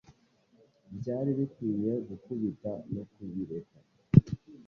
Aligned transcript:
Byari 0.97 1.29
bikwiye 1.37 1.91
gukubita 2.07 2.71
no 2.93 3.03
kubireka 3.11 3.77